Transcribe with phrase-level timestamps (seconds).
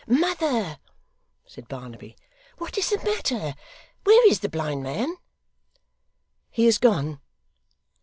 [0.07, 0.79] 'Mother!'
[1.45, 2.15] said Barnaby.
[2.57, 3.53] 'What is the matter?
[4.03, 5.15] Where is the blind man?'
[6.49, 7.19] 'He is gone.